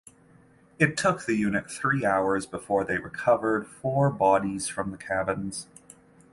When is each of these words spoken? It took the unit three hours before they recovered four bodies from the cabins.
It 0.79 0.97
took 0.97 1.27
the 1.27 1.35
unit 1.35 1.69
three 1.69 2.05
hours 2.07 2.47
before 2.47 2.83
they 2.83 2.97
recovered 2.97 3.67
four 3.67 4.09
bodies 4.09 4.67
from 4.67 4.89
the 4.89 4.97
cabins. 4.97 5.67